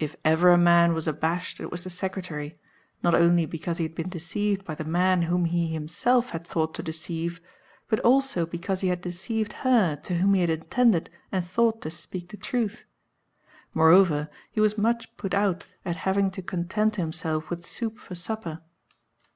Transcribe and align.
If 0.00 0.16
ever 0.24 0.48
a 0.50 0.58
man 0.58 0.92
was 0.92 1.06
abashed 1.06 1.60
it 1.60 1.70
was 1.70 1.84
the 1.84 1.88
secretary, 1.90 2.58
not 3.00 3.14
only 3.14 3.46
because 3.46 3.78
he 3.78 3.84
had 3.84 3.94
been 3.94 4.08
deceived 4.08 4.64
by 4.64 4.74
the 4.74 4.82
man 4.82 5.22
whom 5.22 5.44
he 5.44 5.68
himself 5.68 6.30
had 6.30 6.44
thought 6.44 6.74
to 6.74 6.82
deceive, 6.82 7.40
but 7.88 8.00
also 8.00 8.44
because 8.44 8.80
he 8.80 8.88
had 8.88 9.00
deceived 9.00 9.52
her 9.62 9.94
to 9.94 10.14
whom 10.16 10.34
he 10.34 10.40
had 10.40 10.50
intended 10.50 11.10
and 11.30 11.46
thought 11.46 11.80
to 11.82 11.92
speak 11.92 12.30
the 12.30 12.36
truth. 12.36 12.82
Moreover, 13.72 14.28
he 14.50 14.60
was 14.60 14.76
much 14.76 15.16
put 15.16 15.32
out 15.32 15.66
at 15.84 15.94
having 15.98 16.32
to 16.32 16.42
content 16.42 16.96
himself 16.96 17.48
with 17.48 17.64
soup 17.64 18.00
for 18.00 18.16
supper. 18.16 18.62